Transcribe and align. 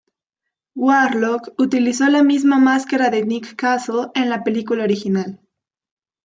Warlock 0.73 1.53
utilizó 1.59 2.09
la 2.09 2.23
misma 2.23 2.57
máscara 2.57 3.11
de 3.11 3.23
Nick 3.23 3.55
Castle 3.55 4.07
en 4.15 4.31
la 4.31 4.43
película 4.43 4.83
original. 4.83 5.39